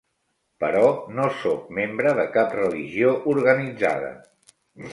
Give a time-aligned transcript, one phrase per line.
[0.61, 4.13] Però no sóc membre de cap religió organitzada.